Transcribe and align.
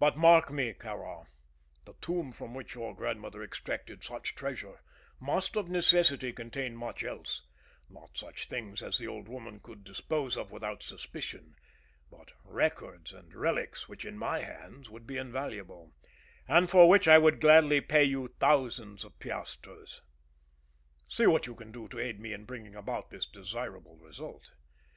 But 0.00 0.16
mark 0.16 0.50
me, 0.50 0.74
Kāra, 0.74 1.26
the 1.84 1.94
tomb 2.00 2.32
from 2.32 2.54
which 2.54 2.74
your 2.74 2.92
grandmother 2.92 3.40
extracted 3.40 4.02
such 4.02 4.34
treasure 4.34 4.80
must 5.20 5.56
of 5.56 5.68
necessity 5.70 6.32
contain 6.32 6.74
much 6.74 7.04
else 7.04 7.46
not 7.88 8.18
such 8.18 8.48
things 8.48 8.82
as 8.82 8.98
the 8.98 9.06
old 9.06 9.28
woman 9.28 9.60
could 9.60 9.84
dispose 9.84 10.36
of 10.36 10.50
without 10.50 10.82
suspicion, 10.82 11.54
but 12.10 12.32
records 12.42 13.12
and 13.12 13.32
relics 13.32 13.88
which 13.88 14.04
in 14.04 14.18
my 14.18 14.40
hands 14.40 14.90
would 14.90 15.06
be 15.06 15.16
invaluable, 15.16 15.92
and 16.48 16.68
for 16.68 16.88
which 16.88 17.06
I 17.06 17.18
would 17.18 17.40
gladly 17.40 17.80
pay 17.80 18.02
you 18.02 18.26
thousands 18.40 19.04
of 19.04 19.20
piasters. 19.20 20.00
See 21.08 21.28
what 21.28 21.46
you 21.46 21.54
can 21.54 21.70
do 21.70 21.86
to 21.90 22.00
aid 22.00 22.18
me 22.18 22.30
to 22.30 22.38
bring 22.38 22.74
about 22.74 23.10
this 23.10 23.24
desirable 23.24 23.96
result. 23.98 24.52